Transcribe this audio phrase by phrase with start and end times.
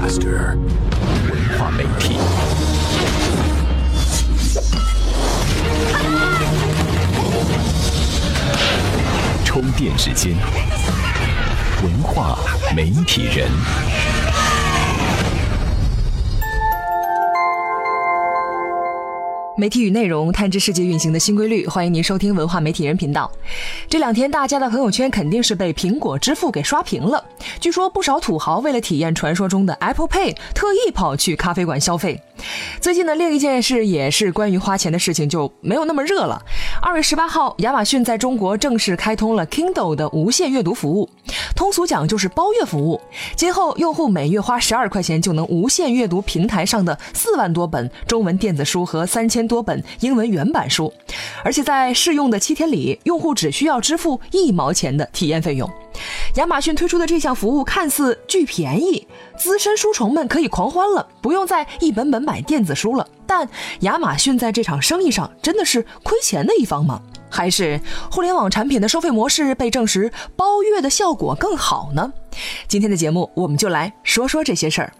[0.00, 0.56] Master
[1.28, 2.16] 文化媒体。
[9.44, 10.36] 充电时间，
[11.82, 12.38] 文化
[12.76, 13.48] 媒体人。
[19.58, 23.28] 媒体与内容探知世界运行的新规律，欢迎您收听文化媒体人频道。
[23.88, 27.24] 这两天大家的朋友圈肯定是被苹果支付给刷屏了。
[27.58, 32.22] 据说不少土豪为了体验传说中的 Apple Pay，特意跑去咖啡馆消费。
[32.80, 36.40] 最近的另一件事也是关于花钱的事情，就没有那么热了。
[36.80, 41.08] 二月十八号，亚马逊在中国正式开通了 Kindle 的无限阅读服务，
[41.54, 43.00] 通俗讲就是包月服务。
[43.36, 50.92] 今后用户每月花十二块钱就能无限阅读平台上的四万多本中文电子书和三千多本英文原版书，
[51.42, 55.68] 而且在试用的七天里，用户只需要支付一毛钱的体验费用。
[56.34, 59.06] 亚马逊推出的这项服务看似巨便宜，
[59.36, 63.06] 资深书虫们可以狂欢了，不用再一本本买电子书了。
[63.26, 63.48] 但
[63.80, 67.00] 亚马逊在这场生意上真的是亏钱的一方吗？
[67.30, 67.78] 还是
[68.10, 72.12] 互联网产品的收费模式被证实包月的效果更好呢？
[72.66, 74.92] 今天的节目我们就来说说这些事儿。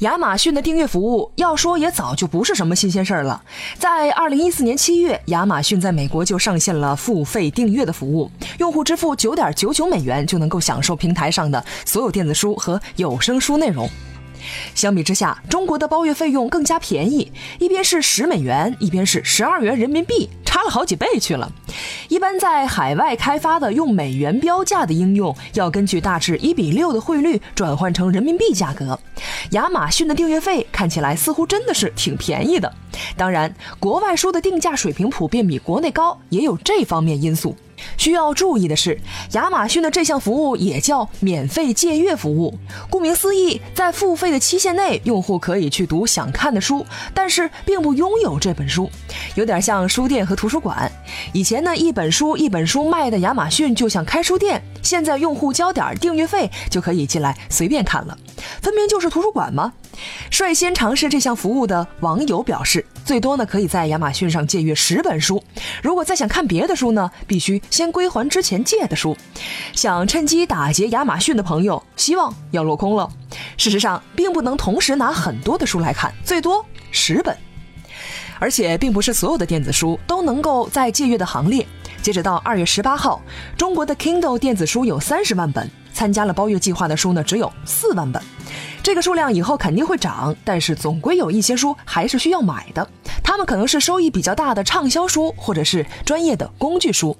[0.00, 3.42] 亚马逊的订阅服务，要说也早就不是什么新鲜事儿了。
[3.80, 13.90] 在二零一四年七月，亚马逊在美国就上线了付费订阅的服务，用户支付九点九九美元就能够享受平台上的所有电子书和有声书内容。
[14.74, 21.50] 相比之下，中国的包月费用更加便宜，一边是十美元，一边是十二元人民币，差了好几倍去了。
[22.08, 28.98] 一般在海外开发的用美元标价的应用，要根据大致一比六的汇率转换成人民币价格。
[29.50, 32.72] 亚马逊的订阅费看起来似乎真的是挺便宜的。
[33.16, 37.54] 当然，国外书的定价水平普遍比国内高，也有这方面因素。
[37.96, 38.98] 需要注意的是，
[39.32, 42.58] 亚马逊的这项服务也叫免费借阅服务。
[42.90, 46.84] 顾名思义，在付费的期限内，用户可以去读想看的书，
[47.14, 48.90] 但是并不拥有这本书，
[49.34, 50.90] 有点像书店和图书馆。
[51.32, 58.16] 以前呢，一本书一本书卖的亚马逊就像开书店，现在用户交点订阅费就可以进来随便看了，
[58.62, 59.72] 分明就是图书馆吗？
[60.30, 65.42] 率先尝试这项服务的网友表示，最多呢可以在亚马逊上借阅十本书。
[65.82, 69.16] 如果再想看别的书呢，必须先归还之前借的书。
[69.72, 73.10] 想趁机打劫亚马逊的朋友，希望要落空了。
[73.56, 77.36] 事实上，并不能同时拿很多的书来看，最多十本。
[78.40, 81.66] 而且，并不是所有的电子书都能够在借阅的行列。
[82.08, 83.20] 截止到二月十八号，
[83.54, 88.22] 中国的 Kindle 电子书有三十万本，参加了包月计划的书呢只有四万本。
[88.82, 92.88] 这个数量以后肯定会涨，但是总归有一些书还是需要买的。
[93.22, 97.14] 他们可能是收益比较大的畅销书，或者是专业的工具书。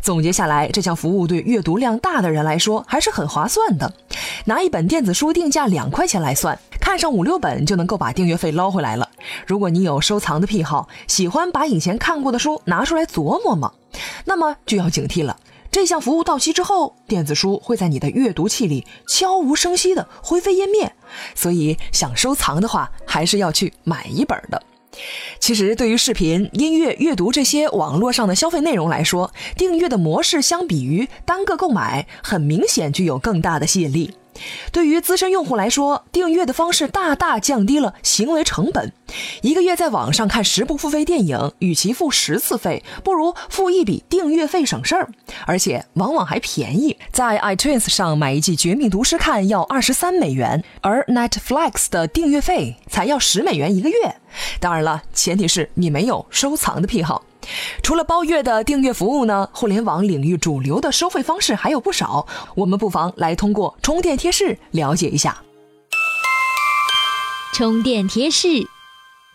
[0.00, 3.92] 总结下来，这项服务对阅读量大的人来说还是很划算的。
[4.46, 9.06] 拿一本电子书定价两块钱来算，看上五六本就能够把订阅费捞回来了。
[9.46, 13.72] 如果你有收藏的癖好，喜欢把以前看过的书拿出来琢磨嘛，
[14.24, 15.38] 那么就要警惕了。
[15.70, 20.94] 这项服务到期之后，电子书会在你的阅读器里悄无声息的灰飞烟灭。
[21.34, 24.62] 所以想收藏的话，还是要去买一本的。
[25.40, 34.14] 其实，对于视频、音乐、阅读这些网络上的消费内容来说，订阅的模式相比于单个购买，很明显具有更大的吸引力。
[34.72, 38.92] 对于资深用户来说，订阅的方式大大降低了行为成本。
[39.42, 45.08] 一个月在网上看十部付费电影，与其付十次费，不如付一笔订阅费省事儿，
[45.46, 46.96] 而且往往还便宜。
[47.12, 54.16] 在 iTunes 上买一季《绝命毒师》看要二十三美元，而 Netflix 的订阅费才要十美元一个月。
[54.58, 57.22] 当然了，前提是你没有收藏的癖好。
[57.82, 65.38] 除了包月的订阅服务呢，互联网领域主流的收费方式还有不少，我们不妨来通过充电贴士了解一下。
[67.52, 68.48] 充电贴士：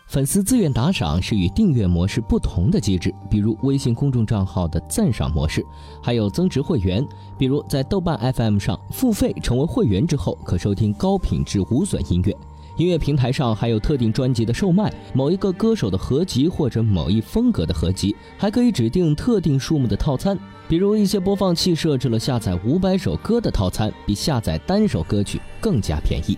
[0.07, 5.65] 粉丝自愿打赏是与订阅模式不同的机制，比如微信公众账号的赞赏模式，
[6.03, 7.07] 还有增值会员，
[7.37, 12.35] 比如在豆瓣 FM 上付费成为会员之后，可收听高品质无损音乐。
[12.79, 20.39] 音乐平台上还有特定专辑的售卖，某一个歌手的合集或者某一风格的合集，还可以指定特定数目的套餐。
[20.65, 26.37] 比如一些播放器设置了下载五百首歌的套餐，比下载单首歌曲更加便宜。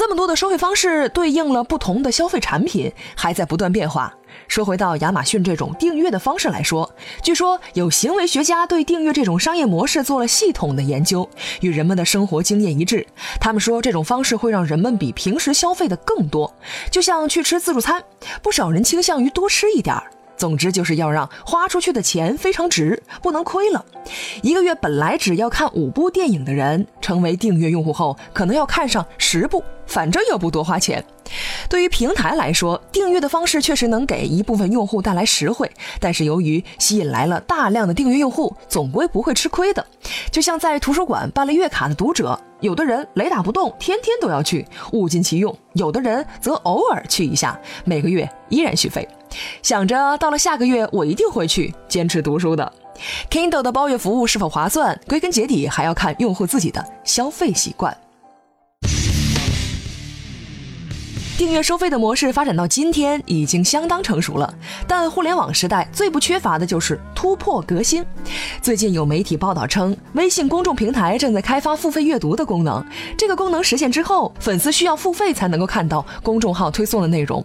[0.00, 4.10] 这么多的收费方式对应了不同的消费产品，还在不断变化。
[4.48, 6.90] 说回到亚马逊这种订阅的方式来说，
[7.22, 11.28] 据说有行为学家对订阅这种商业模式做了系统的研究，
[11.60, 13.06] 与人们的生活经验一致。
[13.38, 16.50] 他们说这种方式会让人们比平时消费的更多，
[16.90, 18.02] 就像去吃自助餐，
[18.40, 20.04] 不少人倾向于多吃一点儿。
[20.34, 23.84] 总之就是要让花出去的钱非常值，不能亏了。
[24.40, 31.04] 一个月本来只要看五部电影的人，成为订阅用户后，可能要看上十部，反正又不多花钱。
[31.68, 35.70] 对于平台来说，订阅的方式确实能给一部分用户带来实惠，
[36.00, 39.84] 但是由于吸引来了大量的订阅用户，总归不会吃亏的。
[40.32, 49.06] 就像在图书馆办了月卡的读者，有的人雷打不动，天天都要去，物尽其用；有的人则偶尔去一下，每个月依然续费。
[49.62, 52.72] 想着到了下个月我一定会去坚持读书的。
[53.30, 54.98] Kindle 的包月服务是否划算？
[55.06, 57.96] 归根结底还要看用户自己的消费习惯。
[61.40, 64.54] 订阅收费的模式发展到今天已经相当成熟了，
[64.86, 68.04] 但互联网时代最不缺乏的就是突破革新。
[68.60, 72.84] 最近有媒体报道称，微信公众平台正在开发付费阅读的功能。
[73.16, 77.42] 这个功能实现之后，粉丝需要付费才能够看到公众号推送的内容。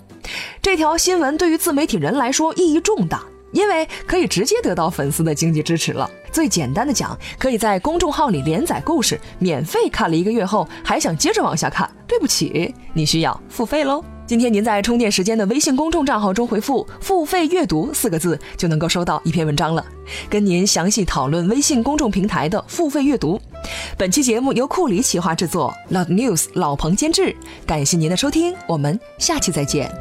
[0.61, 3.23] 这条新闻对于自媒体人来说意义重大。
[3.51, 6.09] 因为可以直接得到粉丝的经济支持了。
[6.29, 14.03] 最简单的讲，可以在公众号里连载故事，免费看了一个月后，还想接着往下看，对不起，你需要付费喽。
[14.27, 19.85] 今天您在充电时间的微信公众账号中回复“付费阅读”四个字，就能够收到一篇文章了，
[20.27, 23.39] 跟您详细讨论微信公众平台的付费阅读。
[23.95, 27.35] 本期节目由库里企划制作，Loud News 老彭监制，
[27.67, 29.91] 感谢您的收听，我们下期再见。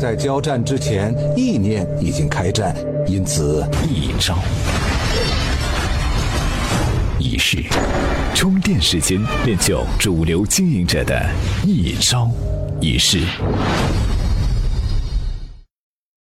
[0.00, 2.74] 在交战之前，意念已经开战，
[3.06, 4.38] 因此一招
[7.24, 7.64] 一式，
[8.34, 11.26] 充电时间练就主流经营者的
[11.64, 12.30] 一招
[12.82, 13.22] 一式。